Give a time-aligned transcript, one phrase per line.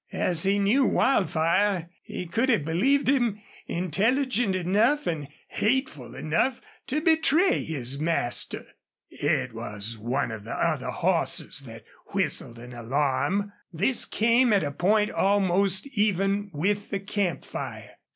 [0.13, 7.01] As he knew Wildfire he could have believed him intelligent enough and hateful enough to
[7.01, 8.65] betray his master.
[9.11, 11.83] It was one of the other horses that
[12.13, 13.53] whistled an alarm.
[13.71, 17.91] This came at a point almost even with the camp fire.